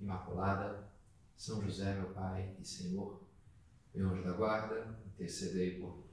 [0.00, 0.88] Imaculada,
[1.36, 3.20] São José, meu Pai e Senhor,
[3.94, 6.10] meu anjo da guarda, intercedei por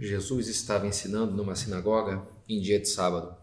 [0.00, 3.39] Jesus estava ensinando numa sinagoga em dia de sábado.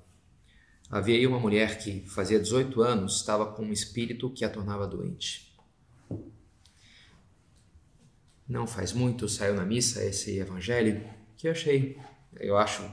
[0.90, 4.88] Havia aí uma mulher que fazia 18 anos estava com um espírito que a tornava
[4.88, 5.54] doente.
[8.48, 11.04] Não faz muito saiu na missa esse evangelho
[11.36, 12.00] que eu achei,
[12.40, 12.90] eu acho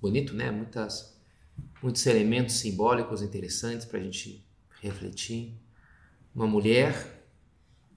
[0.00, 0.52] bonito, né?
[0.52, 1.18] Muitas,
[1.82, 4.46] muitos elementos simbólicos interessantes para a gente
[4.80, 5.58] refletir.
[6.32, 7.26] Uma mulher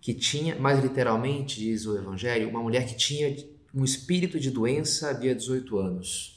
[0.02, 3.36] que tinha, mais literalmente diz o evangelho, uma mulher que tinha
[3.72, 6.37] um espírito de doença havia 18 anos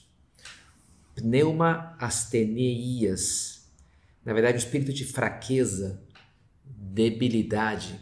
[1.21, 3.69] pneumasteneias.
[4.25, 6.03] Na verdade, o espírito de fraqueza,
[6.65, 8.01] debilidade.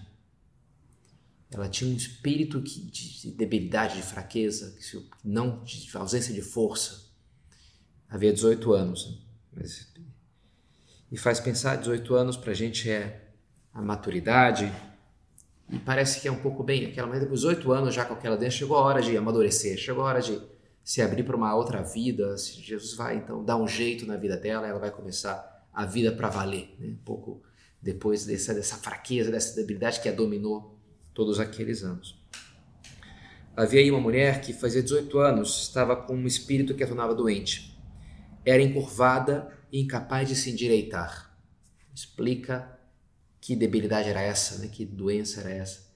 [1.51, 4.77] Ela tinha um espírito de debilidade, de fraqueza,
[5.25, 7.09] não de ausência de força.
[8.09, 9.27] Havia 18 anos.
[9.53, 9.93] Mas,
[11.11, 13.25] e faz pensar, 18 anos para a gente é
[13.73, 14.71] a maturidade,
[15.71, 18.37] e parece que é um pouco bem, aquela mas depois 18 anos já com aquela
[18.37, 20.41] doença, chegou a hora de amadurecer, chegou a hora de
[20.89, 24.67] se abrir para uma outra vida, Jesus vai então dar um jeito na vida dela,
[24.67, 26.89] ela vai começar a vida para valer, né?
[26.89, 27.43] um pouco
[27.83, 30.81] depois dessa, dessa fraqueza, dessa debilidade que a dominou
[31.13, 32.19] todos aqueles anos.
[33.55, 37.15] Havia aí uma mulher que fazia 18 anos, estava com um espírito que a tornava
[37.15, 37.79] doente.
[38.43, 41.39] Era encurvada e incapaz de se endireitar.
[41.95, 42.79] Explica
[43.43, 44.69] que debilidade era essa, né?
[44.69, 45.87] que doença era essa.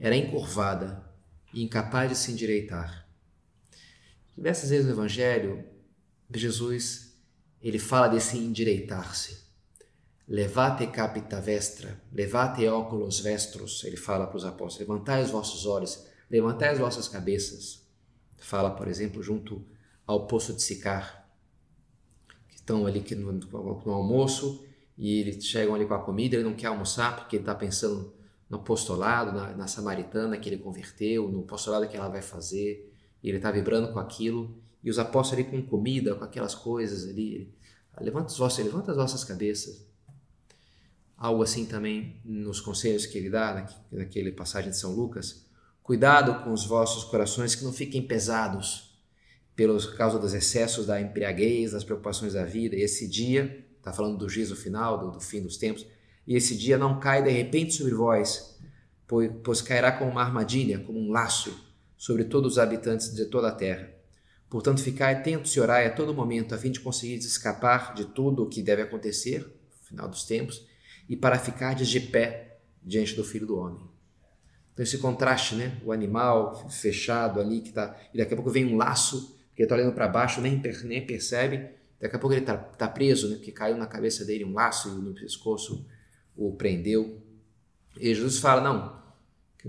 [0.00, 1.00] Era encurvada
[1.54, 3.01] e incapaz de se endireitar.
[4.36, 5.64] Diversas vezes no Evangelho,
[6.34, 7.12] Jesus
[7.60, 9.42] ele fala desse endireitar-se.
[10.26, 16.06] Levate capita vestra, levate óculos vestros, ele fala para os apóstolos, levantai os vossos olhos,
[16.30, 17.86] levantai as vossas cabeças.
[18.38, 19.64] Fala, por exemplo, junto
[20.06, 21.28] ao poço de Sicar,
[22.48, 24.64] que estão ali no, no almoço
[24.96, 28.14] e eles chegam ali com a comida, ele não quer almoçar porque ele está pensando
[28.48, 32.91] no apostolado, na, na samaritana que ele converteu, no apostolado que ela vai fazer,
[33.22, 37.08] e ele está vibrando com aquilo, e os apóstolos ali com comida, com aquelas coisas
[37.08, 37.54] ali,
[38.00, 39.86] levanta, os vossos, levanta as vossas cabeças.
[41.16, 45.46] Algo assim também nos conselhos que ele dá, naquele passagem de São Lucas,
[45.82, 48.92] cuidado com os vossos corações que não fiquem pesados
[49.54, 54.18] pelos causa dos excessos da embriaguez, das preocupações da vida, e esse dia, está falando
[54.18, 55.86] do juízo final, do, do fim dos tempos,
[56.26, 58.58] e esse dia não cai de repente sobre vós,
[59.44, 61.71] pois cairá como uma armadilha, como um laço,
[62.02, 63.88] sobre todos os habitantes de toda a terra.
[64.50, 68.42] Portanto, ficai atentos e orai a todo momento, a fim de conseguir escapar de tudo
[68.42, 70.66] o que deve acontecer, no final dos tempos,
[71.08, 73.88] e para ficardes de pé diante do Filho do Homem.
[74.72, 75.80] Então, esse contraste, né?
[75.84, 79.66] O animal fechado ali, que tá, e daqui a pouco vem um laço, que ele
[79.66, 81.70] está olhando para baixo, nem, nem percebe,
[82.00, 83.36] daqui a pouco ele está tá preso, né?
[83.36, 85.86] Porque caiu na cabeça dele um laço e no pescoço
[86.36, 87.22] o prendeu.
[87.96, 89.01] E Jesus fala: Não,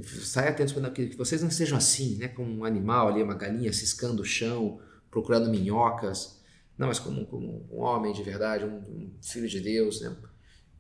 [0.02, 2.28] Sai atentos para que vocês não sejam assim, né?
[2.28, 4.80] Como um animal ali, uma galinha ciscando o chão,
[5.12, 6.42] procurando minhocas.
[6.78, 10.16] Não, mas como, como um homem de verdade, um, um filho de Deus, né?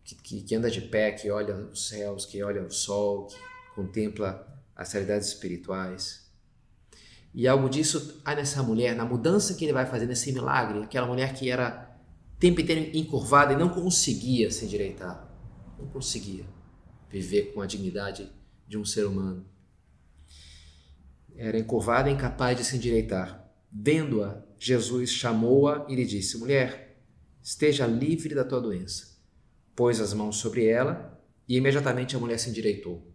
[0.03, 3.37] Que, que, que, anda de pé, que olha os céus, que olha o sol, que
[3.75, 6.23] contempla as realidades espirituais.
[7.33, 11.07] E algo disso há nessa mulher, na mudança que ele vai fazer nesse milagre, aquela
[11.07, 11.91] mulher que era
[12.39, 15.31] tempo inteiro encurvada e não conseguia se endireitar,
[15.79, 16.45] não conseguia
[17.09, 18.29] viver com a dignidade
[18.67, 19.45] de um ser humano.
[21.35, 23.43] Era encurvada e incapaz de se endireitar.
[23.71, 27.01] Vendo-a, Jesus chamou-a e lhe disse: Mulher,
[27.41, 29.17] esteja livre da tua doença.
[29.75, 33.11] Pôs as mãos sobre ela e imediatamente a mulher se endireitou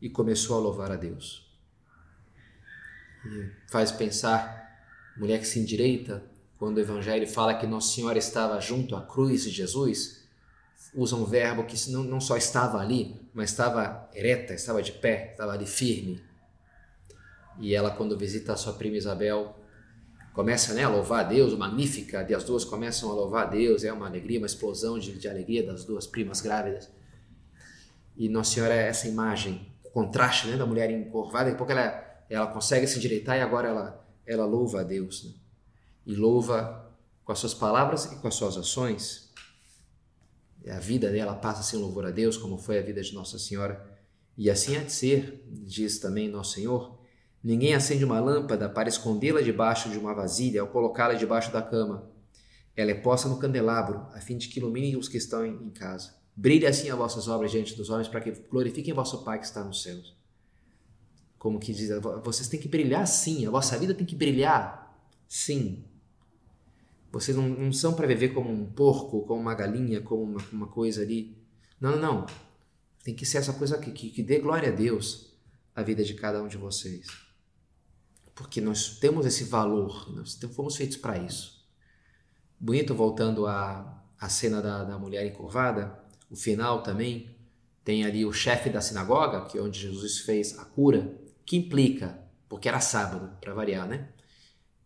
[0.00, 1.50] e começou a louvar a Deus.
[3.24, 4.84] E faz pensar,
[5.16, 6.22] mulher que se endireita,
[6.58, 10.23] quando o Evangelho fala que Nossa Senhora estava junto à cruz de Jesus,
[10.94, 15.30] usa um verbo que não, não só estava ali, mas estava ereta, estava de pé,
[15.32, 16.22] estava ali firme.
[17.58, 19.56] E ela, quando visita a sua prima Isabel,
[20.32, 23.84] começa né, a louvar a Deus, Magnífica, e as duas começam a louvar a Deus,
[23.84, 26.90] é uma alegria, uma explosão de, de alegria das duas primas grávidas.
[28.16, 32.24] E Nossa Senhora é essa imagem, o contraste né, da mulher encurvada, a pouco ela,
[32.28, 35.24] ela consegue se endireitar e agora ela, ela louva a Deus.
[35.24, 35.32] Né?
[36.06, 36.92] E louva
[37.24, 39.23] com as suas palavras e com as suas ações.
[40.68, 43.84] A vida dela passa um louvor a Deus, como foi a vida de Nossa Senhora.
[44.36, 46.98] E assim há de ser, diz também Nosso Senhor,
[47.44, 52.10] Ninguém acende uma lâmpada para escondê-la debaixo de uma vasilha ou colocá-la debaixo da cama.
[52.74, 56.14] Ela é posta no candelabro, a fim de que ilumine os que estão em casa.
[56.34, 59.62] Brilhe assim as vossas obras diante dos homens, para que glorifiquem vosso Pai que está
[59.62, 60.16] nos céus.
[61.38, 61.90] Como que diz,
[62.24, 65.84] vocês têm que brilhar sim, a vossa vida tem que brilhar sim.
[67.20, 70.66] Vocês não, não são para viver como um porco, como uma galinha, como uma, uma
[70.66, 71.36] coisa ali.
[71.80, 72.26] Não, não, não.
[73.02, 75.32] Tem que ser essa coisa que, que, que dê glória a Deus
[75.74, 77.24] a vida de cada um de vocês
[78.34, 81.64] porque nós temos esse valor, nós fomos feitos para isso.
[82.58, 85.98] Bonito, voltando à, à cena da, da mulher encurvada,
[86.30, 87.36] o final também
[87.84, 91.14] tem ali o chefe da sinagoga, que é onde Jesus fez a cura,
[91.46, 92.18] que implica,
[92.48, 94.08] porque era sábado, para variar, né?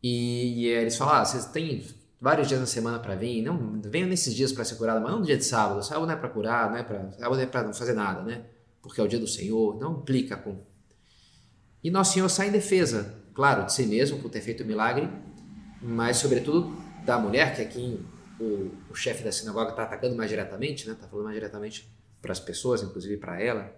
[0.02, 1.84] E, e eles falam: ah, vocês têm
[2.20, 5.20] vários dias na semana para vir, não venham nesses dias para ser curado, mas não
[5.20, 5.82] no dia de sábado.
[5.82, 8.44] Sábado não é para curar, não é para sábado é para não fazer nada, né?
[8.82, 10.59] Porque é o dia do Senhor, não implica com.
[11.82, 15.09] E nosso Senhor sai em defesa claro, de si mesmo por ter feito o milagre,
[15.81, 18.05] mas sobretudo da mulher, que aqui
[18.41, 20.99] o, o chefe da sinagoga está atacando mais diretamente, está né?
[21.00, 21.88] Tá falando mais diretamente
[22.21, 23.73] para as pessoas, inclusive para ela.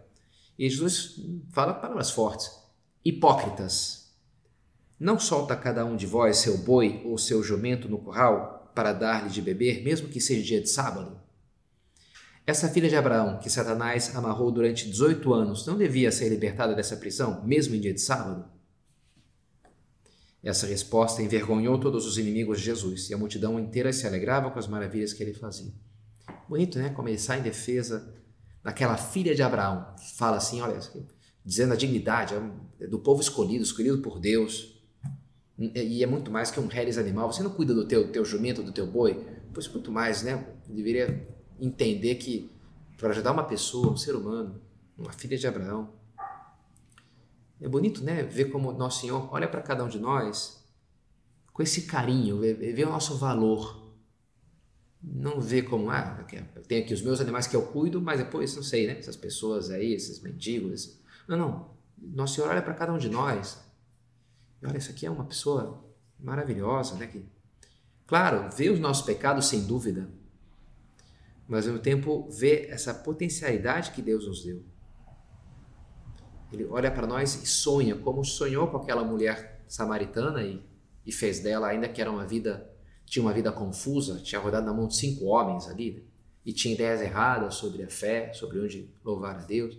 [0.58, 1.20] E Jesus
[1.52, 2.50] fala palavras fortes.
[3.04, 3.99] Hipócritas,
[5.00, 9.30] não solta cada um de vós seu boi ou seu jumento no curral para dar-lhe
[9.30, 11.18] de beber, mesmo que seja dia de sábado?
[12.46, 16.96] Essa filha de Abraão, que Satanás amarrou durante 18 anos, não devia ser libertada dessa
[16.96, 18.44] prisão, mesmo em dia de sábado?
[20.42, 24.58] Essa resposta envergonhou todos os inimigos de Jesus e a multidão inteira se alegrava com
[24.58, 25.72] as maravilhas que ele fazia.
[26.48, 26.94] Bonito, né?
[27.18, 28.14] Sai em defesa
[28.62, 29.94] daquela filha de Abraão.
[30.16, 30.78] Fala assim, olha,
[31.44, 32.34] dizendo a dignidade
[32.80, 34.79] é do povo escolhido, escolhido por Deus.
[35.60, 37.30] E é muito mais que um reles animal.
[37.30, 39.22] Você não cuida do teu, teu jumento, do teu boi?
[39.52, 40.46] Pois muito mais, né?
[40.66, 41.28] Deveria
[41.60, 42.50] entender que
[42.96, 44.58] para ajudar uma pessoa, um ser humano,
[44.96, 45.92] uma filha de Abraão,
[47.60, 48.22] é bonito, né?
[48.22, 50.64] Ver como Nosso Senhor olha para cada um de nós
[51.52, 53.92] com esse carinho, ver, o nosso valor.
[55.02, 56.24] Não vê como, ah,
[56.56, 58.98] eu tenho aqui os meus animais que eu cuido, mas depois, não sei, né?
[58.98, 60.98] Essas pessoas aí, esses mendigos.
[61.28, 61.70] Não, não.
[61.98, 63.58] Nosso Senhor olha para cada um de nós.
[64.62, 65.84] Olha, isso aqui é uma pessoa
[66.18, 67.06] maravilhosa, né?
[67.06, 67.24] Que,
[68.06, 70.08] claro, vê os nossos pecados sem dúvida,
[71.48, 74.62] mas ao mesmo tempo vê essa potencialidade que Deus nos deu.
[76.52, 80.62] Ele olha para nós e sonha, como sonhou com aquela mulher samaritana e,
[81.06, 82.70] e fez dela, ainda que era uma vida,
[83.06, 86.02] tinha uma vida confusa, tinha rodado na mão de cinco homens ali, né?
[86.44, 89.78] e tinha ideias erradas sobre a fé, sobre onde louvar a Deus,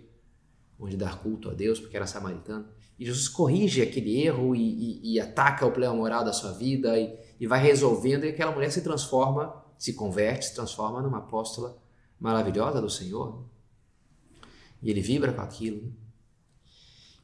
[0.78, 2.66] onde dar culto a Deus, porque era samaritana.
[2.98, 6.98] E Jesus corrige aquele erro e, e, e ataca o problema moral da sua vida
[6.98, 11.76] e, e vai resolvendo, e aquela mulher se transforma, se converte, se transforma numa apóstola
[12.20, 13.44] maravilhosa do Senhor.
[14.80, 15.92] E ele vibra com aquilo.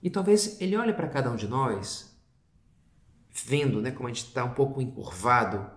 [0.02, 2.16] E talvez ele olhe para cada um de nós,
[3.44, 5.70] vendo né, como a gente está um pouco encurvado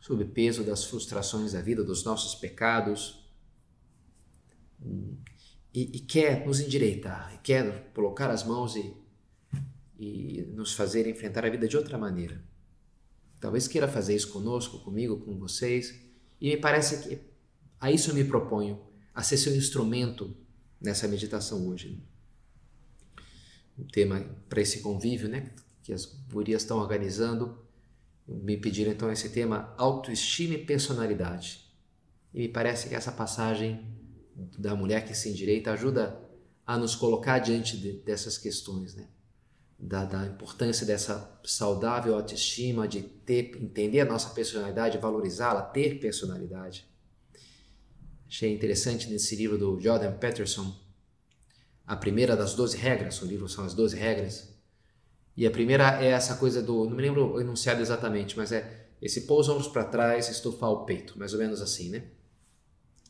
[0.00, 3.22] sob o peso das frustrações da vida, dos nossos pecados,
[5.72, 8.94] e, e quer nos endireitar, quer colocar as mãos e,
[10.02, 12.42] e nos fazer enfrentar a vida de outra maneira.
[13.38, 15.94] Talvez queira fazer isso conosco, comigo, com vocês,
[16.40, 17.20] e me parece que
[17.80, 18.80] a isso eu me proponho,
[19.14, 20.36] a ser seu instrumento
[20.80, 22.02] nessa meditação hoje
[23.78, 25.50] um tema para esse convívio, né?
[25.82, 27.58] Que as gurias estão organizando.
[28.26, 31.66] Me pediram então esse tema autoestima e personalidade.
[32.32, 33.86] E me parece que essa passagem
[34.58, 36.20] da mulher que se endireita ajuda
[36.66, 39.08] a nos colocar diante de, dessas questões, né?
[39.84, 46.86] Da, da, importância dessa saudável autoestima, de ter, entender a nossa personalidade, valorizá-la, ter personalidade.
[48.28, 50.72] Achei interessante nesse livro do Jordan Peterson,
[51.84, 54.54] a primeira das 12 regras, o livro são as 12 regras.
[55.36, 58.86] E a primeira é essa coisa do, não me lembro o enunciado exatamente, mas é
[59.00, 62.04] esse pôr os ombros para trás, estufar o peito, mais ou menos assim, né?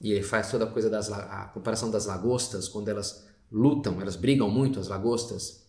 [0.01, 4.17] E ele faz toda a coisa das a comparação das lagostas, quando elas lutam, elas
[4.17, 5.62] brigam muito as lagostas.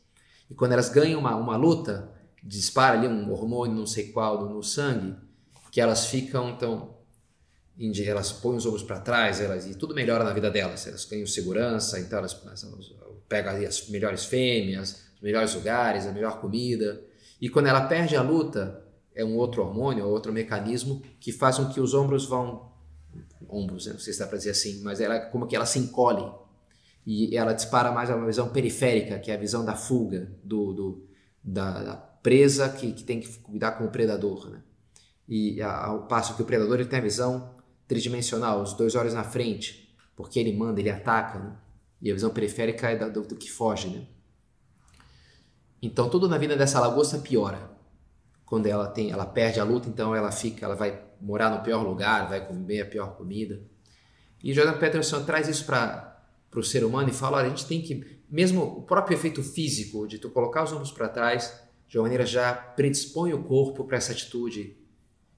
[0.53, 2.11] E quando elas ganham uma, uma luta,
[2.43, 5.15] dispara ali um hormônio não sei qual no sangue,
[5.71, 6.93] que elas ficam então
[8.05, 10.85] elas põem os ombros para trás, elas e tudo melhora na vida delas.
[10.85, 12.85] Elas ganham segurança, então elas, elas
[13.27, 17.03] pegam ali as melhores fêmeas, os melhores lugares, a melhor comida.
[17.41, 21.67] E quando ela perde a luta, é um outro hormônio, outro mecanismo que faz com
[21.67, 22.71] que os ombros vão
[23.49, 26.31] ombros, não sei se dá para dizer assim, mas ela como que ela se encolhe
[27.05, 31.07] e ela dispara mais uma visão periférica, que é a visão da fuga, do, do
[31.43, 34.61] da, da, presa que, que tem que cuidar com o predador, né?
[35.27, 37.55] E ao passo que o predador ele tem a visão
[37.85, 41.57] tridimensional, os dois olhos na frente, porque ele manda, ele ataca, né?
[42.01, 44.07] E a visão periférica é do, do que foge, né?
[45.81, 47.71] Então tudo na vida dessa lagosta piora.
[48.45, 51.83] Quando ela tem, ela perde a luta, então ela fica, ela vai morar no pior
[51.83, 53.61] lugar, vai comer a pior comida.
[54.41, 56.12] E Jordan Peterson traz isso para
[56.59, 60.17] o ser humano e fala, a gente tem que, mesmo o próprio efeito físico de
[60.17, 64.11] tu colocar os ombros para trás, de uma maneira já predispõe o corpo para essa
[64.11, 64.77] atitude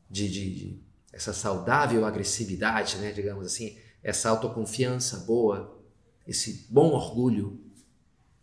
[0.10, 0.80] de, de, de,
[1.12, 5.82] essa saudável agressividade, né, digamos assim, essa autoconfiança boa,
[6.28, 7.60] esse bom orgulho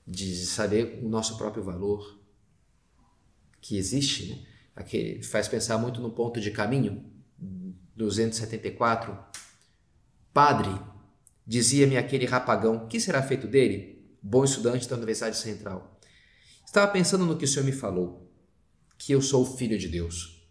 [0.07, 2.19] de saber o nosso próprio valor
[3.61, 4.47] que existe, né?
[4.75, 7.05] Aqui faz pensar muito no ponto de caminho
[7.95, 9.17] 274.
[10.33, 10.71] Padre,
[11.47, 14.03] dizia-me aquele rapagão, que será feito dele?
[14.23, 15.99] Bom estudante da Universidade Central.
[16.65, 18.31] Estava pensando no que o senhor me falou,
[18.97, 20.47] que eu sou filho de Deus.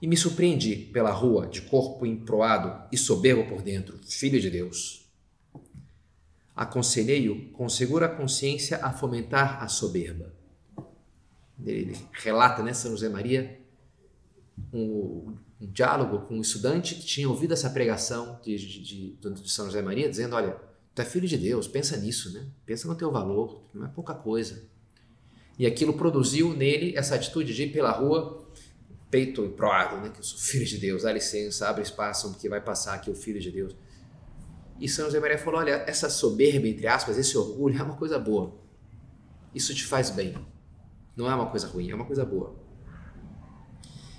[0.00, 5.08] E me surpreendi pela rua, de corpo emproado e soberbo por dentro, filho de Deus.
[6.56, 10.34] Aconselhei-o com segura consciência a fomentar a soberba.
[11.64, 13.60] Ele relata, né, São José Maria,
[14.72, 19.50] um, um diálogo com um estudante que tinha ouvido essa pregação de, de, de, de
[19.50, 20.56] São José Maria, dizendo: Olha,
[20.94, 22.46] tu é filho de Deus, pensa nisso, né?
[22.66, 24.64] Pensa no teu valor, não é pouca coisa.
[25.58, 28.44] E aquilo produziu nele essa atitude de ir pela rua,
[29.10, 30.10] peito proado, né?
[30.10, 33.14] Que eu sou filho de Deus, dá licença, abre espaço, porque vai passar aqui o
[33.14, 33.74] filho de Deus.
[34.80, 38.18] E São José Maria falou: Olha, essa soberba, entre aspas, esse orgulho é uma coisa
[38.18, 38.54] boa.
[39.54, 40.34] Isso te faz bem.
[41.16, 42.56] Não é uma coisa ruim, é uma coisa boa.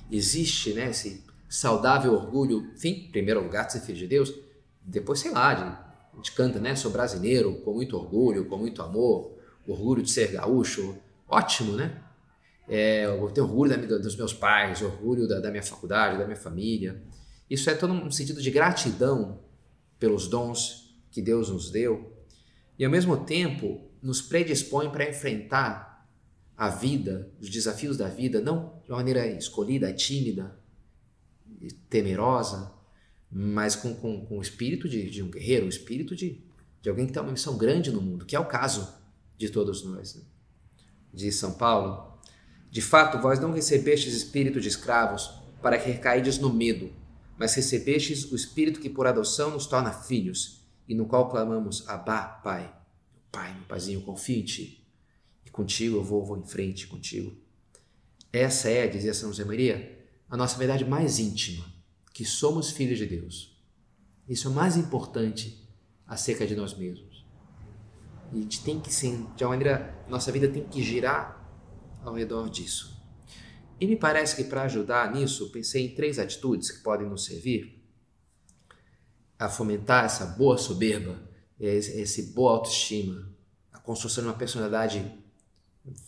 [0.09, 1.24] Existe né, esse
[1.55, 4.33] saudável orgulho, enfim, primeiro lugar de ser filho de Deus,
[4.81, 9.37] depois, sei lá, a gente canta, né, sou brasileiro, com muito orgulho, com muito amor,
[9.65, 12.01] orgulho de ser gaúcho, ótimo, né?
[12.67, 16.35] É, eu tenho orgulho da, dos meus pais, orgulho da, da, minha faculdade, da minha
[16.35, 17.01] família.
[17.49, 19.39] Isso é todo um sentido de gratidão
[19.97, 22.11] pelos dons que Deus nos deu
[22.77, 26.05] e, ao mesmo tempo, nos predispõe para enfrentar
[26.57, 30.64] a vida, os desafios da vida, não de uma maneira escolhida, tímida,
[31.89, 32.71] temerosa,
[33.31, 36.41] mas com, com, com o espírito de, de um guerreiro, o espírito de,
[36.81, 38.93] de alguém que tem uma missão grande no mundo, que é o caso
[39.37, 40.15] de todos nós.
[40.15, 40.21] Né?
[41.13, 42.19] Diz São Paulo:
[42.69, 46.91] De fato, vós não recebestes espírito de escravos para que recaides no medo,
[47.37, 52.23] mas recebestes o espírito que por adoção nos torna filhos, e no qual clamamos: Abá,
[52.23, 52.73] Pai.
[53.31, 54.87] Pai, meu paizinho, confio em ti.
[55.45, 57.35] E contigo eu vou, vou em frente contigo.
[58.31, 59.94] Essa é, dizia São José Maria,
[60.29, 61.65] a nossa verdade mais íntima,
[62.13, 63.55] que somos filhos de Deus.
[64.27, 65.67] Isso é o mais importante
[66.07, 67.25] acerca de nós mesmos.
[68.31, 71.45] E a gente tem que, sim, de uma maneira, nossa vida tem que girar
[72.03, 72.95] ao redor disso.
[73.79, 77.83] E me parece que para ajudar nisso, pensei em três atitudes que podem nos servir
[79.37, 81.19] a fomentar essa boa soberba,
[81.59, 83.29] esse boa autoestima,
[83.71, 85.13] a construção de uma personalidade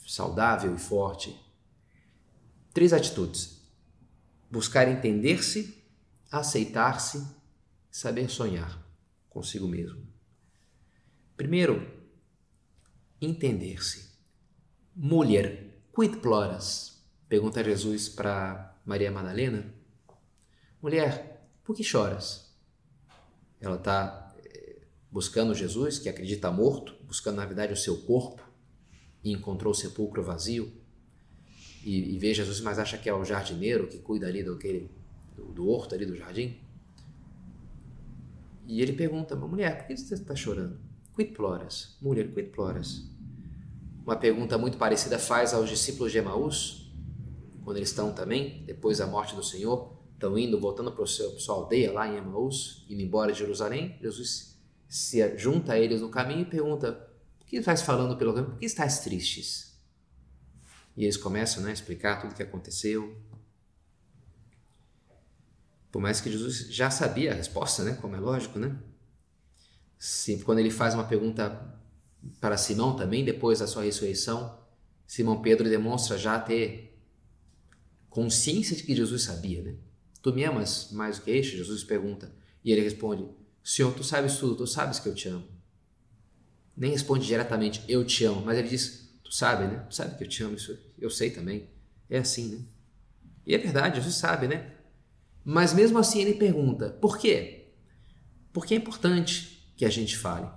[0.08, 1.38] saudável e forte.
[2.74, 3.57] Três atitudes
[4.50, 5.84] buscar entender-se,
[6.32, 7.26] aceitar-se,
[7.92, 8.86] saber sonhar
[9.30, 10.06] consigo mesmo.
[11.36, 11.86] Primeiro,
[13.22, 14.12] entender-se.
[14.96, 17.04] Mulher, quid ploras?
[17.28, 19.74] Pergunta Jesus para Maria Madalena.
[20.82, 22.56] Mulher, por que choras?
[23.60, 28.42] Ela está eh, buscando Jesus, que acredita morto, buscando na verdade o seu corpo,
[29.24, 30.72] e encontrou o sepulcro vazio
[31.88, 34.92] e, e vê Jesus, mas acha que é o jardineiro que cuida ali do, aquele,
[35.38, 36.58] do, do horto ali do jardim.
[38.68, 40.78] E ele pergunta, mulher, por que você está chorando?
[41.16, 41.96] Quid ploras?
[42.02, 43.10] Mulher, quid ploras?
[44.06, 46.92] Uma pergunta muito parecida faz aos discípulos de Emaús,
[47.64, 51.56] quando eles estão também, depois da morte do Senhor, estão indo, voltando para a sua
[51.56, 53.98] aldeia lá em Emaús, indo embora de Jerusalém.
[54.02, 56.92] Jesus se junta a eles no caminho e pergunta:
[57.40, 58.52] Por que estás falando pelo caminho?
[58.52, 59.67] Por que estás tristes?
[60.98, 63.16] E eles começam né, a explicar tudo o que aconteceu.
[65.92, 67.94] Por mais que Jesus já sabia a resposta, né?
[68.02, 68.76] Como é lógico, né?
[70.00, 71.80] Sempre quando ele faz uma pergunta
[72.42, 74.60] para Simão também, depois da sua ressurreição,
[75.06, 77.00] Simão Pedro demonstra já ter
[78.10, 79.76] consciência de que Jesus sabia, né?
[80.22, 81.58] Tu me amas mais do que este?
[81.58, 82.34] Jesus pergunta.
[82.64, 83.28] E ele responde:
[83.64, 85.48] Senhor, tu sabes tudo, tu sabes que eu te amo.
[86.76, 89.86] Nem responde diretamente, eu te amo, mas ele diz: Tu sabe, né?
[89.90, 91.70] Tu sabe que eu te amo, isso eu sei também.
[92.10, 92.66] É assim, né?
[93.46, 94.74] E é verdade, Jesus sabe, né?
[95.44, 97.74] Mas mesmo assim ele pergunta: por quê?
[98.54, 100.50] Porque é importante que a gente fale.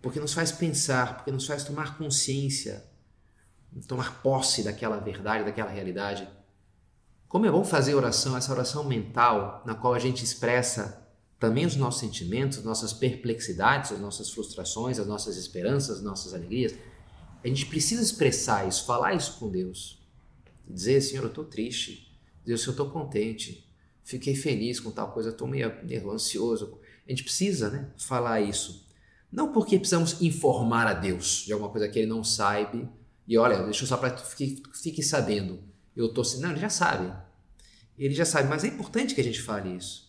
[0.00, 2.84] Porque nos faz pensar, porque nos faz tomar consciência,
[3.88, 6.28] tomar posse daquela verdade, daquela realidade.
[7.26, 11.04] Como é bom fazer oração, essa oração mental, na qual a gente expressa
[11.40, 16.32] também os nossos sentimentos, as nossas perplexidades, as nossas frustrações, as nossas esperanças, as nossas
[16.32, 16.74] alegrias.
[17.44, 20.02] A gente precisa expressar isso, falar isso com Deus.
[20.66, 22.18] Dizer, Senhor, eu estou triste.
[22.44, 23.70] Deus, eu estou contente.
[24.02, 26.80] Fiquei feliz com tal coisa, estou meio, meio ansioso.
[27.06, 28.88] A gente precisa né, falar isso.
[29.30, 32.90] Não porque precisamos informar a Deus de alguma coisa que ele não saiba.
[33.28, 35.62] E olha, deixa eu só para que fique, fique sabendo.
[35.94, 36.24] Eu estou.
[36.40, 37.12] Não, ele já sabe.
[37.98, 40.04] Ele já sabe, mas é importante que a gente fale isso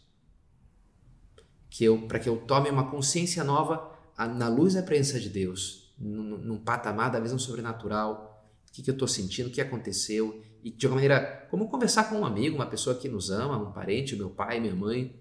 [1.76, 5.85] que eu para que eu tome uma consciência nova na luz da presença de Deus,
[5.98, 10.72] num, patamar da visão sobrenatural, o que, que eu estou sentindo, o que aconteceu, e
[10.72, 14.16] de alguma maneira, como conversar com um amigo, uma pessoa que nos ama, um parente,
[14.16, 15.16] meu pai, minha mãe,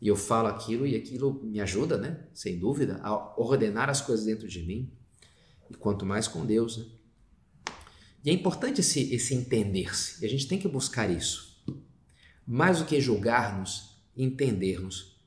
[0.00, 2.26] e eu falo aquilo e aquilo me ajuda, né?
[2.34, 4.92] Sem dúvida, a ordenar as coisas dentro de mim,
[5.70, 6.84] e quanto mais com Deus, né?
[8.22, 11.62] E é importante esse, esse entender-se, e a gente tem que buscar isso.
[12.46, 15.18] Mais do que julgar-nos, entender-nos.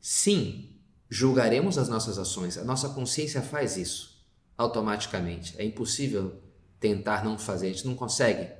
[0.00, 0.77] Sim,
[1.08, 2.58] julgaremos as nossas ações.
[2.58, 5.54] A nossa consciência faz isso automaticamente.
[5.58, 6.42] É impossível
[6.80, 8.50] tentar não fazer, a gente não consegue.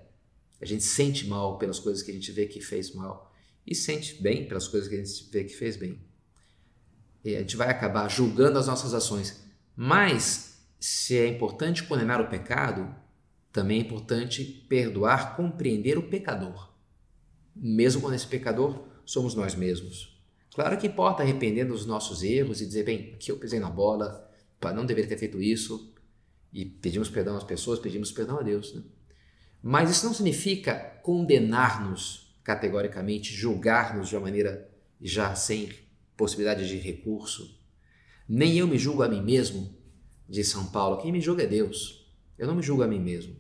[0.61, 3.33] A gente sente mal pelas coisas que a gente vê que fez mal
[3.67, 6.01] e sente bem pelas coisas que a gente vê que fez bem.
[7.25, 9.45] E a gente vai acabar julgando as nossas ações.
[9.77, 12.95] Mas se é importante condenar o pecado,
[13.53, 16.73] também é importante perdoar, compreender o pecador.
[17.55, 20.18] Mesmo quando esse pecador somos nós mesmos.
[20.59, 24.29] Claro que importa arrepender dos nossos erros e dizer, bem, aqui eu pisei na bola,
[24.75, 25.95] não deveria ter feito isso,
[26.53, 28.75] e pedimos perdão às pessoas, pedimos perdão a Deus.
[28.75, 28.83] Né?
[29.63, 30.75] Mas isso não significa
[31.05, 34.69] condenar-nos categoricamente, julgar-nos de uma maneira
[35.01, 35.73] já sem
[36.17, 37.57] possibilidade de recurso.
[38.29, 39.73] Nem eu me julgo a mim mesmo,
[40.29, 41.01] diz São Paulo.
[41.01, 42.13] Quem me julga é Deus.
[42.37, 43.37] Eu não me julgo a mim mesmo.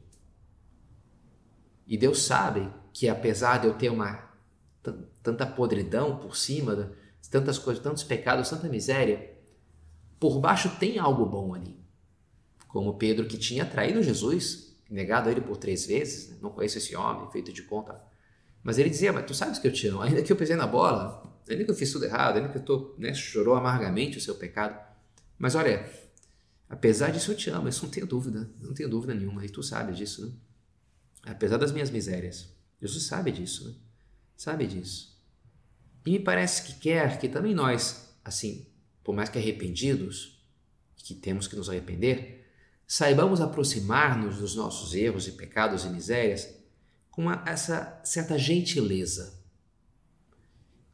[1.85, 4.29] E Deus sabe que apesar de eu ter uma
[5.21, 6.97] tanta podridão por cima
[7.31, 9.39] tantas coisas, tantos pecados, tanta miséria,
[10.19, 11.79] por baixo tem algo bom ali.
[12.67, 16.37] Como Pedro que tinha traído Jesus, negado a ele por três vezes, né?
[16.41, 18.01] não conheço esse homem, feito de conta.
[18.63, 20.67] Mas ele dizia, mas tu sabes que eu te amo, ainda que eu pisei na
[20.67, 24.21] bola, ainda que eu fiz tudo errado, ainda que eu tô, né, chorou amargamente o
[24.21, 24.79] seu pecado.
[25.39, 25.89] Mas olha,
[26.69, 29.63] apesar disso eu te amo, isso não tenho dúvida, não tenho dúvida nenhuma, e tu
[29.63, 30.33] sabes disso, né?
[31.25, 32.49] Apesar das minhas misérias,
[32.81, 33.75] Jesus sabe disso, né?
[34.37, 35.08] Sabe disso.
[36.05, 38.67] E me parece que quer que também nós, assim,
[39.05, 40.43] por mais que arrependidos,
[40.97, 42.47] que temos que nos arrepender,
[42.87, 46.49] saibamos aproximar-nos dos nossos erros e pecados e misérias
[47.11, 49.39] com uma, essa certa gentileza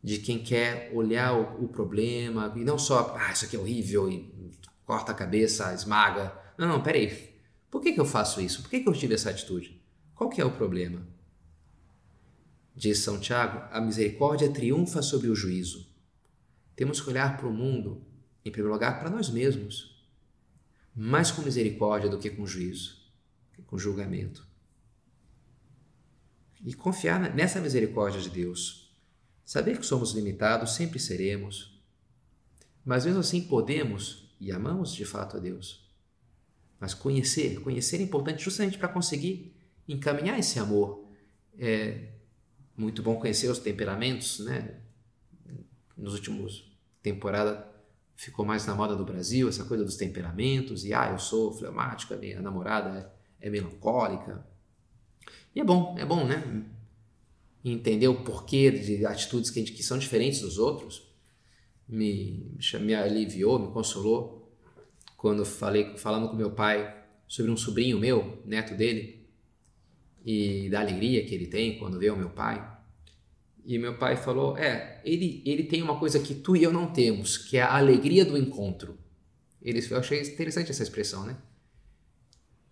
[0.03, 4.11] de quem quer olhar o, o, problema e não só, ah, isso aqui é horrível
[4.11, 4.53] e
[4.85, 6.37] corta a cabeça, esmaga.
[6.59, 7.35] Não, não, peraí.
[7.71, 8.62] Por que, que eu faço isso?
[8.62, 9.81] Por que, que eu tive essa atitude?
[10.14, 11.07] Qual que é o problema?
[12.75, 15.87] Diz São Tiago, a misericórdia triunfa sobre o juízo.
[16.75, 18.05] Temos que olhar para o mundo,
[18.45, 20.05] em primeiro lugar, para nós mesmos,
[20.95, 23.01] mais com misericórdia do que com juízo,
[23.67, 24.47] com julgamento.
[26.65, 28.93] E confiar nessa misericórdia de Deus.
[29.45, 31.81] Saber que somos limitados, sempre seremos,
[32.85, 35.89] mas mesmo assim podemos e amamos de fato a Deus.
[36.81, 39.55] Mas conhecer, conhecer é importante justamente para conseguir
[39.87, 41.09] encaminhar esse amor
[41.59, 42.13] é,
[42.77, 44.81] muito bom conhecer os temperamentos, né?
[45.97, 47.69] Nos últimos temporada
[48.17, 52.17] ficou mais na moda do Brasil essa coisa dos temperamentos e ah, eu sou fleumática,
[52.17, 54.45] minha namorada é, é melancólica.
[55.55, 56.65] E é bom, é bom, né?
[57.65, 61.09] Entender o porquê de atitudes que, gente, que são diferentes dos outros
[61.89, 64.53] me, me aliviou, me consolou
[65.17, 69.24] quando falei falando com meu pai sobre um sobrinho meu, neto dele,
[70.25, 72.73] e da alegria que ele tem quando vê o meu pai.
[73.65, 76.93] E meu pai falou: É, ele, ele tem uma coisa que tu e eu não
[76.93, 78.99] temos, que é a alegria do encontro.
[79.61, 81.37] Ele, eu achei interessante essa expressão, né?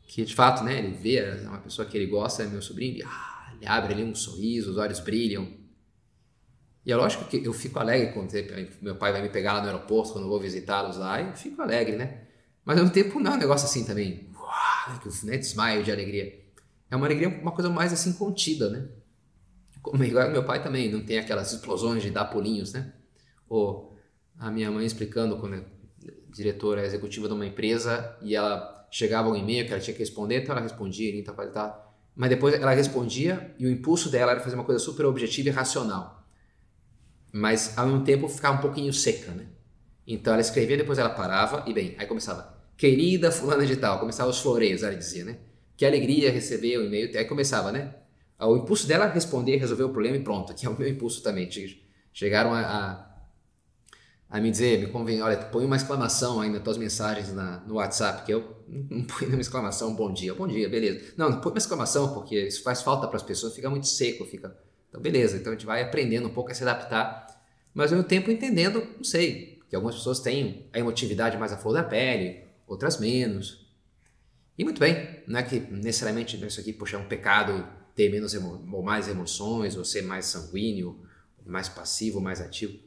[0.03, 2.99] Que de fato, né, ele vê é uma pessoa que ele gosta, é meu sobrinho,
[2.99, 5.49] e, ah, ele abre ali um sorriso, os olhos brilham.
[6.85, 8.31] E é lógico que eu fico alegre quando
[8.83, 11.63] meu pai vai me pegar lá no aeroporto, quando eu vou visitá-los lá, eu fico
[11.63, 12.25] alegre, né?
[12.63, 15.91] Mas ao mesmo tempo não é um negócio assim também, uau, que né, desmaio de
[15.91, 16.42] alegria.
[16.93, 18.87] É uma alegria, uma coisa mais assim contida, né?
[19.81, 22.93] Como igual meu pai também, não tem aquelas explosões de dar pulinhos, né?
[23.49, 23.97] Ou
[24.39, 25.65] a minha mãe explicando quando é
[26.29, 30.43] diretora executiva de uma empresa e ela chegava um e-mail que ela tinha que responder,
[30.43, 31.83] então ela respondia, então tá,
[32.15, 35.51] mas depois ela respondia e o impulso dela era fazer uma coisa super objetiva e
[35.53, 36.29] racional.
[37.33, 39.47] Mas ao mesmo tempo ficava um pouquinho seca, né?
[40.07, 44.29] Então ela escrevia, depois ela parava e bem, aí começava, querida fulana de tal, começava
[44.29, 45.39] os floreios, ela dizia, né?
[45.77, 47.95] Que alegria receber o e-mail, aí começava, né?
[48.39, 51.49] O impulso dela responder, resolver o problema e pronto, que é o meu impulso também.
[52.13, 53.13] Chegaram a, a
[54.33, 57.75] a me dizer, me convém, olha, põe uma exclamação aí nas tuas mensagens na, no
[57.75, 61.13] WhatsApp, que eu não ponho uma exclamação bom dia, bom dia, beleza.
[61.19, 64.25] Não, não põe uma exclamação, porque isso faz falta para as pessoas, fica muito seco,
[64.25, 64.57] fica.
[64.89, 67.27] Então, beleza, então a gente vai aprendendo um pouco a se adaptar,
[67.75, 71.59] mas ao mesmo tempo entendendo, não sei, que algumas pessoas têm a emotividade mais à
[71.59, 73.62] flor da pele, outras menos.
[74.57, 78.35] E muito bem, não é que necessariamente isso aqui, puxa, é um pecado ter menos
[78.35, 81.01] ou mais emoções, ou ser mais sanguíneo,
[81.45, 82.79] mais passivo, mais ativo.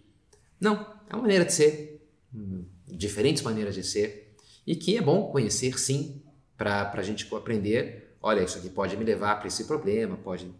[0.59, 0.75] Não,
[1.09, 5.77] é uma maneira de ser, hum, diferentes maneiras de ser, e que é bom conhecer
[5.79, 6.21] sim,
[6.57, 8.15] para a gente aprender.
[8.21, 10.51] Olha, isso aqui pode me levar para esse problema, pode.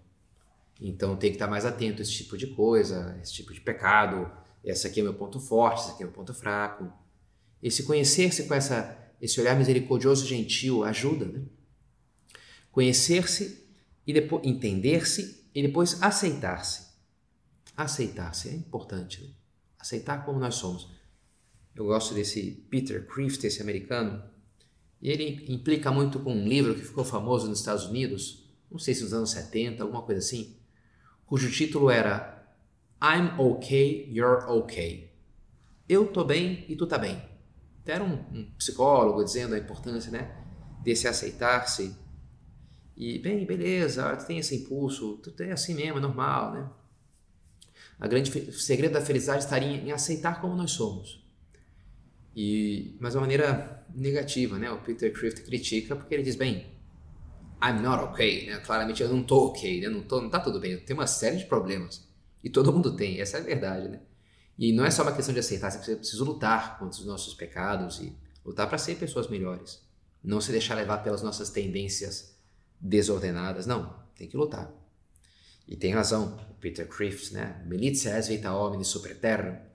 [0.79, 4.29] Então tem que estar mais atento a esse tipo de coisa, esse tipo de pecado.
[4.63, 6.91] Esse aqui é meu ponto forte, esse aqui é meu ponto fraco.
[7.63, 11.25] Esse conhecer-se com essa, esse olhar misericordioso, gentil, ajuda.
[11.25, 11.43] Né?
[12.71, 13.65] Conhecer-se
[14.05, 16.85] e depois entender-se e depois aceitar-se.
[17.75, 19.23] Aceitar-se é importante.
[19.23, 19.29] Né?
[19.85, 20.89] aceitar como nós somos.
[21.75, 24.23] Eu gosto desse Peter Crift, esse americano,
[24.99, 28.95] e ele implica muito com um livro que ficou famoso nos Estados Unidos, não sei
[28.95, 30.57] se nos anos 70, alguma coisa assim,
[31.25, 32.33] cujo título era
[33.01, 35.13] I'm okay, you're okay.
[35.87, 37.21] Eu tô bem e tu tá bem.
[37.85, 40.35] Era um, um psicólogo dizendo a importância, né,
[40.83, 41.95] desse aceitar-se.
[42.97, 46.69] E, bem, beleza, tu tem esse impulso, tu é assim mesmo, é normal, né?
[47.99, 51.23] A grande segredo da felicidade estaria em aceitar como nós somos.
[52.35, 54.69] E, mas de uma maneira negativa, né?
[54.69, 56.67] O Peter Crift critica porque ele diz, bem,
[57.63, 58.57] I'm not okay, né?
[58.57, 59.89] Claramente eu não tô ok, né?
[59.89, 62.05] Não, tô, não tá tudo bem, eu tenho uma série de problemas.
[62.43, 64.01] E todo mundo tem, essa é a verdade, né?
[64.57, 67.99] E não é só uma questão de aceitar, você precisa lutar contra os nossos pecados
[67.99, 68.15] e
[68.45, 69.81] lutar para ser pessoas melhores.
[70.23, 72.35] Não se deixar levar pelas nossas tendências
[72.79, 74.71] desordenadas, não, tem que lutar.
[75.67, 77.63] E tem razão, Peter Crift, né?
[77.65, 79.67] Militia es vita homini super terra,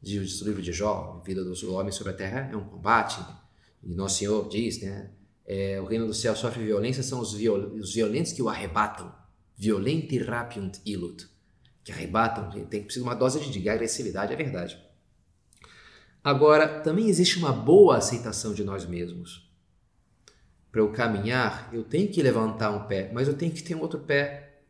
[0.00, 3.20] diz o livro de Jó, a vida do homem sobre a terra é um combate.
[3.82, 5.10] E Nosso Senhor diz, né?
[5.44, 9.14] É, o reino do céu sofre violência, são os, viol os violentos que o arrebatam.
[9.56, 11.28] Violenti rapiunt ilut.
[11.86, 14.76] Que arrebatam, tem que precisar de uma dose de agressividade, é verdade.
[16.22, 19.48] Agora, também existe uma boa aceitação de nós mesmos.
[20.72, 23.80] Para eu caminhar, eu tenho que levantar um pé, mas eu tenho que ter um
[23.82, 24.62] outro pé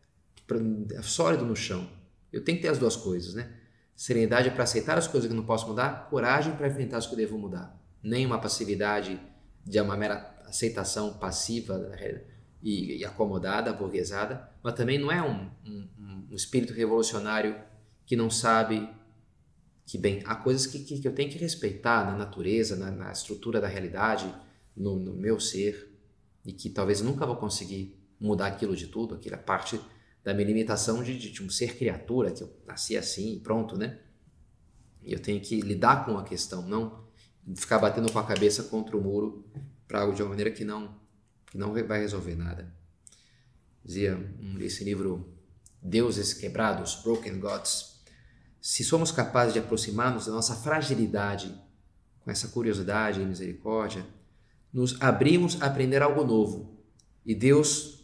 [1.03, 1.89] sólido no chão.
[2.31, 3.51] Eu tenho que ter as duas coisas, né?
[3.95, 7.17] Serenidade para aceitar as coisas que não posso mudar, coragem para enfrentar as que eu
[7.17, 7.83] devo mudar.
[8.03, 9.19] Nem uma passividade
[9.65, 11.91] de uma mera aceitação passiva
[12.67, 15.89] e, e acomodada, burguesada, mas também não é um, um,
[16.33, 17.57] um, espírito revolucionário
[18.05, 18.91] que não sabe
[19.85, 23.13] que, bem, há coisas que, que, que eu tenho que respeitar na natureza, na, na
[23.13, 24.35] estrutura da realidade,
[24.77, 25.97] no, no, meu ser,
[26.45, 29.81] e que talvez nunca vou conseguir mudar aquilo de tudo, aquela parte
[30.25, 34.01] da minha limitação de, de, de, um ser criatura, que eu nasci assim, pronto, né?
[35.05, 37.07] E eu tenho que lidar com a questão, não
[37.55, 39.49] ficar batendo com a cabeça contra o muro
[39.87, 41.06] para algo de uma maneira que não
[41.47, 42.73] que não vai resolver nada.
[43.85, 44.19] Dizia
[44.61, 45.33] esse livro
[45.81, 48.01] Deuses Quebrados, Broken Gods.
[48.61, 51.55] Se somos capazes de aproximar-nos da nossa fragilidade
[52.21, 54.05] com essa curiosidade e misericórdia,
[54.73, 56.83] nos abrimos a aprender algo novo.
[57.25, 57.97] E Deus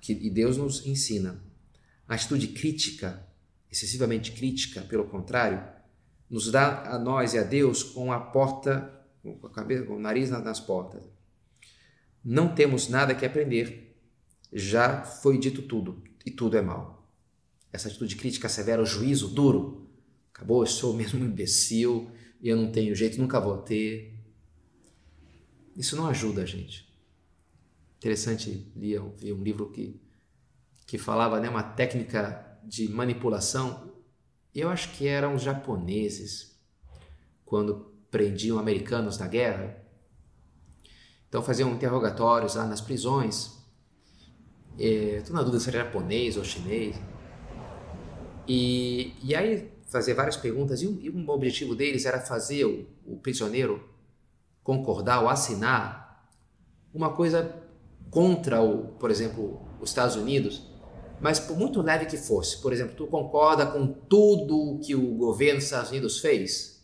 [0.00, 1.42] que e Deus nos ensina
[2.06, 3.26] a atitude crítica,
[3.70, 5.62] excessivamente crítica, pelo contrário,
[6.30, 10.00] nos dá a nós e a Deus com a porta, com, a cabeça, com o
[10.00, 11.02] nariz nas portas.
[12.28, 13.96] Não temos nada que aprender.
[14.52, 17.08] Já foi dito tudo e tudo é mal.
[17.72, 19.88] Essa atitude crítica severa, o juízo duro.
[20.34, 22.10] Acabou, eu sou mesmo um imbecil,
[22.42, 24.12] eu não tenho jeito, nunca vou ter.
[25.76, 26.92] Isso não ajuda a gente.
[27.98, 30.00] Interessante, li um livro que
[30.84, 33.92] que falava né, uma técnica de manipulação.
[34.52, 36.60] Eu acho que eram os japoneses,
[37.44, 39.85] quando prendiam americanos na guerra.
[41.36, 43.52] Então faziam interrogatórios lá nas prisões.
[44.78, 46.96] Estou na dúvida se era japonês ou chinês.
[48.48, 50.80] E, e aí fazer várias perguntas.
[50.80, 53.86] E e um objetivo deles era fazer o, o prisioneiro
[54.64, 56.26] concordar ou assinar
[56.94, 57.54] uma coisa
[58.10, 60.74] contra, o, por exemplo, os Estados Unidos
[61.20, 65.56] mas por muito leve que fosse, por exemplo, tu concorda com tudo que o governo
[65.56, 66.82] dos Estados Unidos fez?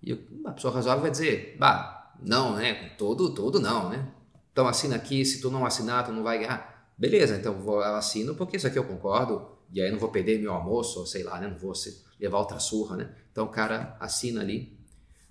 [0.00, 2.90] E uma pessoa razoável vai dizer, bah, não, né?
[2.96, 4.08] Tudo, tudo não, né?
[4.52, 6.92] Então assina aqui, se tu não assinar, tu não vai ganhar.
[6.98, 10.40] beleza, então vou, eu assino porque isso aqui eu concordo, e aí não vou perder
[10.40, 11.46] meu almoço, ou sei lá, né?
[11.48, 11.72] não vou
[12.18, 13.10] levar outra surra, né?
[13.30, 14.76] Então o cara assina ali.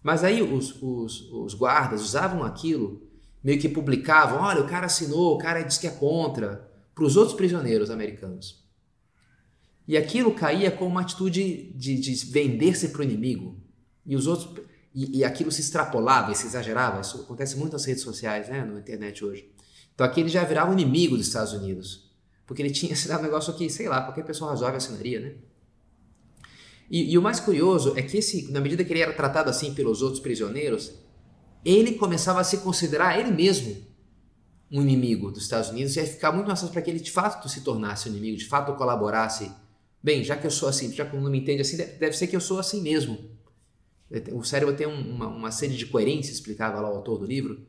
[0.02, 3.02] Mas aí os, os, os guardas usavam aquilo,
[3.44, 7.18] meio que publicavam, olha, o cara assinou, o cara disse que é contra, para os
[7.18, 8.66] outros prisioneiros americanos.
[9.88, 13.56] E aquilo caía como uma atitude de, de vender-se para o inimigo.
[14.06, 14.66] E os outros
[14.98, 17.02] e, e, aquilo se extrapolava e se exagerava.
[17.02, 19.48] Isso acontece muito nas redes sociais, né, na internet hoje.
[19.94, 22.10] Então aqui ele já virava um inimigo dos Estados Unidos.
[22.48, 25.36] Porque ele tinha assinado um negócio aqui, sei lá, qualquer pessoa razoável assinaria, né?
[26.90, 29.72] E, e, o mais curioso é que esse, na medida que ele era tratado assim
[29.72, 30.94] pelos outros prisioneiros,
[31.64, 33.78] ele começava a se considerar ele mesmo
[34.72, 37.12] um inimigo dos Estados Unidos e ia ficar muito mais fácil para que ele de
[37.12, 39.52] fato se tornasse um inimigo, de fato colaborasse.
[40.02, 42.36] Bem, já que eu sou assim, já que não me entende assim, deve ser que
[42.36, 43.37] eu sou assim mesmo.
[44.34, 47.66] O cérebro tem uma, uma série de coerência, explicava lá o autor do livro,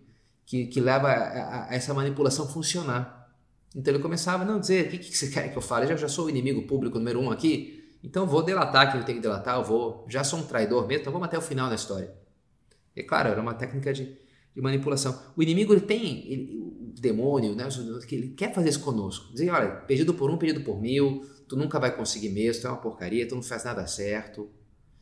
[0.47, 3.29] que, que leva a, a, essa manipulação funcionar.
[3.75, 5.85] Então ele começava, não, dizer, o que, que você quer que eu fale?
[5.85, 9.05] Eu já, já sou o inimigo público número um aqui, então vou delatar quem eu
[9.07, 11.69] tenho que delatar, eu vou, já sou um traidor mesmo, então vamos até o final
[11.69, 12.15] da história.
[12.95, 14.17] E claro, era uma técnica de,
[14.55, 15.21] de manipulação.
[15.37, 17.69] O inimigo ele tem, ele, o demônio, né,
[18.11, 19.33] ele quer fazer isso conosco.
[19.33, 22.71] Dizer, olha, pedido por um, pedido por mil, tu nunca vai conseguir mesmo, tu é
[22.71, 24.49] uma porcaria, tu não faz nada certo.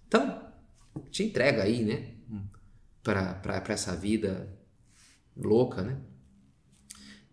[0.08, 0.45] Então,
[1.10, 2.14] te entrega aí, né?
[3.02, 4.52] Para essa vida
[5.36, 6.00] louca, né?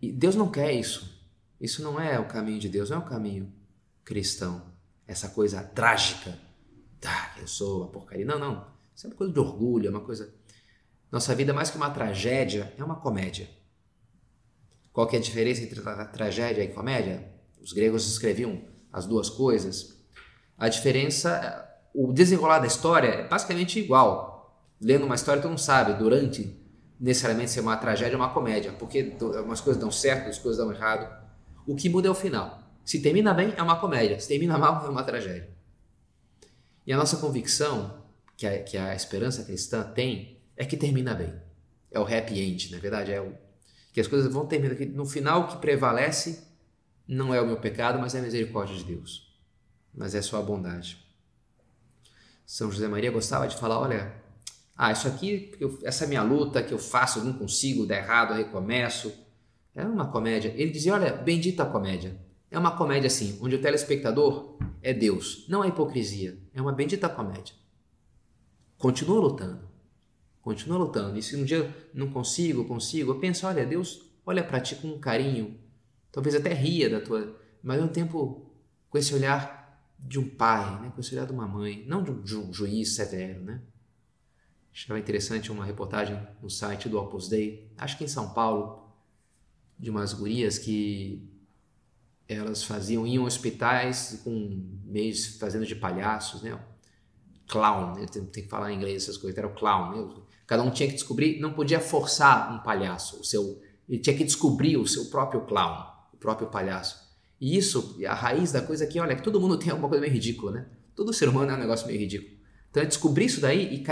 [0.01, 1.13] E Deus não quer isso.
[1.59, 3.51] Isso não é o caminho de Deus, não é o caminho
[4.03, 4.73] cristão.
[5.07, 6.37] Essa coisa trágica.
[7.05, 8.25] Ah, eu sou uma porcaria.
[8.25, 8.67] Não, não.
[8.95, 10.33] Isso é uma coisa de orgulho, é uma coisa.
[11.11, 13.49] Nossa vida, mais que uma tragédia, é uma comédia.
[14.91, 17.31] Qual que é a diferença entre a tragédia e comédia?
[17.61, 19.97] Os gregos escreviam as duas coisas.
[20.57, 24.59] A diferença o desenrolar da história é basicamente igual.
[24.81, 26.59] Lendo uma história, tu não sabe durante
[26.99, 30.73] necessariamente ser uma tragédia ou uma comédia, porque umas coisas dão certo, as coisas dão
[30.73, 31.23] errado.
[31.67, 32.61] O que muda é o final.
[32.83, 34.19] Se termina bem, é uma comédia.
[34.19, 35.49] Se termina mal, é uma tragédia.
[36.85, 38.03] E a nossa convicção,
[38.35, 41.33] que a, que a esperança cristã tem, é que termina bem.
[41.91, 43.33] É o happy end, na verdade, é o
[43.93, 44.75] que as coisas vão terminar.
[44.75, 46.43] Que no final, o que prevalece
[47.07, 49.33] não é o meu pecado, mas é a misericórdia de Deus.
[49.93, 51.02] Mas é a bondade.
[52.45, 54.13] São José Maria gostava de falar: olha,
[54.75, 55.51] ah, isso aqui,
[55.83, 59.13] essa minha luta que eu faço, eu não consigo, dá errado, recomeço.
[59.75, 60.53] É uma comédia.
[60.55, 62.17] Ele dizia: olha, bendita comédia.
[62.49, 66.37] É uma comédia assim, onde o telespectador é Deus, não é hipocrisia.
[66.53, 67.55] É uma bendita comédia.
[68.77, 69.67] Continua lutando.
[70.41, 71.17] Continua lutando.
[71.17, 74.99] E se um dia não consigo, consigo, eu penso: olha, Deus olha para ti com
[74.99, 75.57] carinho,
[76.11, 78.51] talvez até ria da tua, mas ao mesmo tempo
[78.89, 79.62] com esse olhar
[80.03, 80.91] de um pai, né?
[80.95, 83.41] de uma mãe, não de um, ju juiz severo.
[83.41, 83.61] Né?
[84.73, 88.91] Achava interessante uma reportagem no site do Opus Dei, acho que em São Paulo,
[89.79, 91.29] de umas gurias que
[92.27, 96.59] elas faziam, iam hospitais com meios fazendo de palhaços, né?
[97.47, 98.05] Clown, né?
[98.07, 99.91] tem, tem que falar em inglês essas coisas, era o clown.
[99.91, 100.21] Né?
[100.47, 104.23] Cada um tinha que descobrir, não podia forçar um palhaço, o seu, ele tinha que
[104.23, 107.02] descobrir o seu próprio clown, o próprio palhaço.
[107.39, 110.13] E isso, a raiz da coisa aqui, olha, que todo mundo tem alguma coisa meio
[110.13, 110.65] ridícula, né?
[110.95, 112.33] Todo ser humano é um negócio meio ridículo.
[112.69, 113.83] Então é descobrir isso daí e,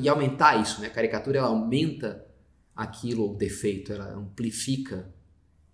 [0.00, 0.86] e aumentar isso, né?
[0.86, 2.26] A caricatura ela aumenta
[2.74, 5.12] aquilo, o defeito, ela amplifica.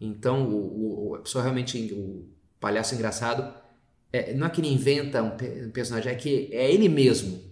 [0.01, 2.29] Então o, o, a pessoa realmente, o
[2.61, 3.55] palhaço engraçado,
[4.13, 5.35] é, não é que ele inventa um,
[5.67, 7.43] um personagem, é que é ele mesmo,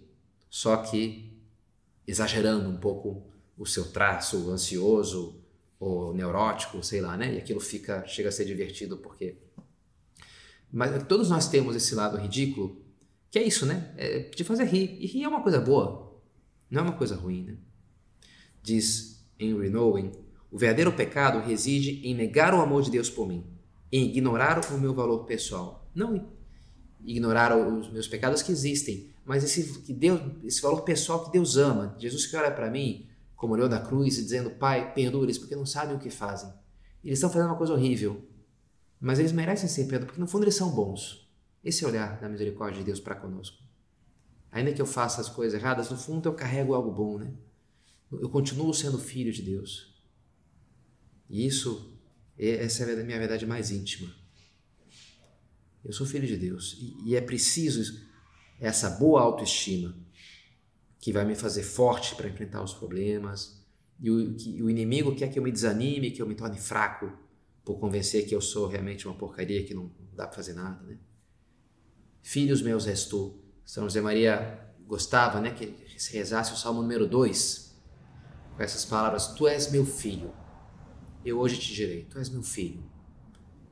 [0.48, 1.38] só que
[2.06, 3.22] exagerando um pouco
[3.58, 5.40] o seu traço ansioso
[5.78, 7.34] ou neurótico, sei lá, né?
[7.34, 9.36] E aquilo fica chega a ser divertido porque
[10.76, 12.84] mas todos nós temos esse lado ridículo,
[13.30, 13.94] que é isso, né?
[13.96, 14.98] É de fazer rir.
[15.00, 16.20] E rir é uma coisa boa,
[16.70, 17.56] não é uma coisa ruim, né?
[18.62, 20.12] Diz Henry Nowen,
[20.50, 23.42] o verdadeiro pecado reside em negar o amor de Deus por mim,
[23.90, 25.90] em ignorar o meu valor pessoal.
[25.94, 26.28] Não
[27.02, 31.56] ignorar os meus pecados que existem, mas esse, que Deus, esse valor pessoal que Deus
[31.56, 31.96] ama.
[31.98, 35.96] Jesus que olha para mim, como olhou da cruz, dizendo, Pai, perdoa-lhes porque não sabem
[35.96, 36.52] o que fazem.
[37.02, 38.28] Eles estão fazendo uma coisa horrível,
[39.00, 41.28] mas eles merecem ser perdoados, porque no fundo eles são bons.
[41.62, 43.62] Esse é o olhar da misericórdia de Deus para conosco.
[44.50, 47.32] Ainda que eu faça as coisas erradas, no fundo eu carrego algo bom, né?
[48.10, 49.94] Eu continuo sendo filho de Deus.
[51.28, 51.92] E isso,
[52.38, 54.14] essa é a minha verdade mais íntima.
[55.84, 56.76] Eu sou filho de Deus.
[56.80, 58.00] E, e é preciso
[58.60, 59.94] essa boa autoestima
[60.98, 63.60] que vai me fazer forte para enfrentar os problemas.
[64.00, 67.25] E o, que, o inimigo quer que eu me desanime, que eu me torne fraco
[67.66, 70.96] por convencer que eu sou realmente uma porcaria, que não dá para fazer nada, né?
[72.22, 73.42] Filhos meus és tu.
[73.64, 77.76] São José Maria gostava, né, que se rezasse o Salmo número 2
[78.54, 80.32] com essas palavras: Tu és meu filho.
[81.24, 82.88] Eu hoje te direi, tu és meu filho.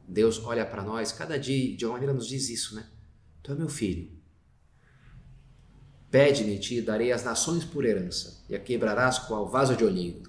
[0.09, 2.90] Deus olha para nós, cada dia, de alguma maneira, nos diz isso, né?
[3.44, 4.11] Tu é meu filho.
[6.11, 10.20] Pede-me, te darei as nações por herança, e a quebrarás qual vaso de olhinho.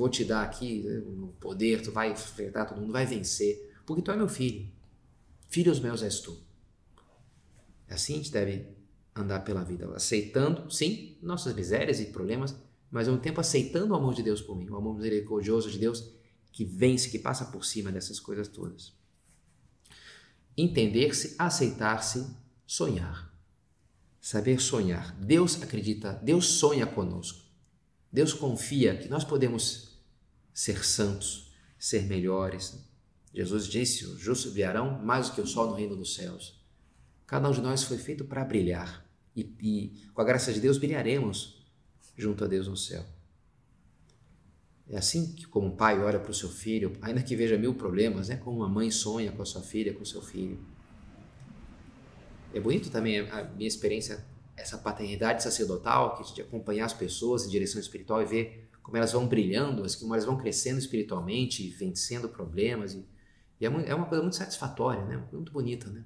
[0.00, 4.00] Vou te dar aqui né, o poder, tu vai enfrentar todo mundo, vai vencer, porque
[4.00, 4.66] tu é meu filho.
[5.50, 6.42] Filhos meus és tu.
[7.86, 8.66] Assim a gente deve
[9.14, 12.56] andar pela vida, aceitando, sim, nossas misérias e problemas,
[12.90, 15.78] mas ao mesmo tempo aceitando o amor de Deus por mim, o amor misericordioso de
[15.78, 16.10] Deus
[16.50, 18.94] que vence, que passa por cima dessas coisas todas.
[20.56, 22.26] Entender-se, aceitar-se,
[22.66, 23.30] sonhar.
[24.18, 25.14] Saber sonhar.
[25.16, 27.44] Deus acredita, Deus sonha conosco.
[28.10, 29.89] Deus confia que nós podemos
[30.60, 32.78] ser santos, ser melhores.
[33.32, 36.62] Jesus disse: os justos virão mais do que o sol no reino dos céus.
[37.26, 40.76] Cada um de nós foi feito para brilhar e, e, com a graça de Deus,
[40.76, 41.64] brilharemos
[42.14, 43.02] junto a Deus no céu.
[44.86, 47.74] É assim que, como um pai olha para o seu filho, ainda que veja mil
[47.74, 48.40] problemas, é né?
[48.40, 50.58] como uma mãe sonha com a sua filha, com o seu filho.
[52.52, 57.48] É bonito também a minha experiência, essa paternidade sacerdotal, que de acompanhar as pessoas em
[57.48, 62.94] direção espiritual e ver como elas vão brilhando, como elas vão crescendo espiritualmente, vencendo problemas.
[62.94, 63.06] E,
[63.60, 65.22] e é, é uma coisa muito satisfatória, né?
[65.32, 65.88] muito bonita.
[65.88, 66.04] Né?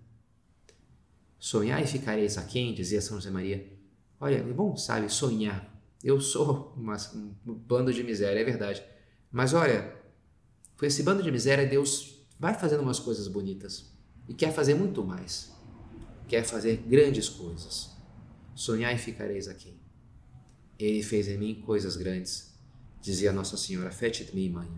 [1.39, 3.73] Sonhar e ficareis quem dizia São José Maria.
[4.21, 5.73] Olha, é bom, sabe, sonhar.
[6.03, 6.97] Eu sou uma,
[7.47, 8.83] um bando de miséria, é verdade.
[9.31, 9.95] Mas olha,
[10.79, 13.93] com esse bando de miséria, Deus vai fazendo umas coisas bonitas
[14.29, 15.53] e quer fazer muito mais.
[16.29, 17.91] Quer fazer grandes coisas.
[18.55, 19.79] Sonhar e ficareis aqui.
[20.79, 22.54] Ele fez em mim coisas grandes,
[23.05, 24.69] dizia Nossa Senhora, fete me mãe.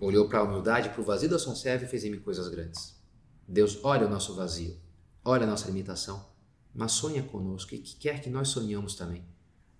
[0.00, 2.48] Olhou para a humildade, para o vazio da sua serva e fez em mim coisas
[2.48, 2.96] grandes.
[3.46, 4.76] Deus olha o nosso vazio,
[5.24, 6.36] olha a nossa limitação
[6.76, 9.24] mas sonha conosco e que quer que nós sonhamos também,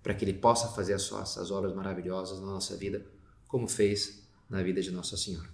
[0.01, 3.05] para que Ele possa fazer as suas obras maravilhosas na nossa vida,
[3.47, 5.47] como fez na vida de Nossa Senhora.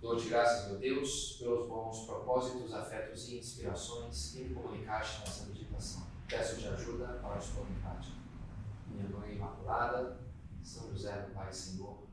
[0.00, 2.06] Dou-te graças, meu Deus, pelos bons
[2.42, 6.06] propósitos, afetos e inspirações que comunicaste nessa meditação.
[6.28, 10.18] Peço-te ajuda para os pôr em minha Mãe Imaculada,
[10.62, 12.06] São José, Pai Senhor,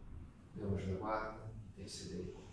[0.61, 1.39] anjo da guarda,
[1.75, 2.43] intercedei por